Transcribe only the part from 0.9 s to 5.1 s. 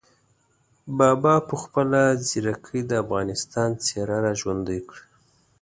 بابا په خپله ځیرکۍ د افغانستان څېره را ژوندۍ کړه.